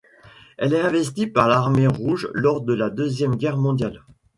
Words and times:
Elle 0.57 0.73
est 0.73 0.81
investie 0.81 1.27
par 1.27 1.47
l'armée 1.47 1.85
rouge 1.85 2.27
lors 2.33 2.61
de 2.61 2.73
la 2.73 2.89
Deuxième 2.89 3.35
Guerre 3.35 3.57
mondiale. 3.57 4.03